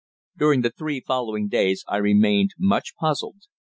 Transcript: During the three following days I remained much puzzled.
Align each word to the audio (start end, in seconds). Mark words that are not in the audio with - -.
During 0.35 0.61
the 0.61 0.71
three 0.71 0.99
following 0.99 1.47
days 1.47 1.85
I 1.87 1.97
remained 1.97 2.55
much 2.57 2.95
puzzled. 2.99 3.43